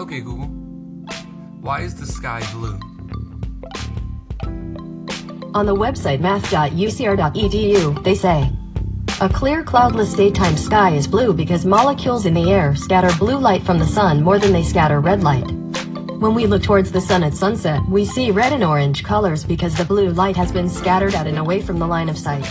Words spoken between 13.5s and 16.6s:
from the sun more than they scatter red light. When we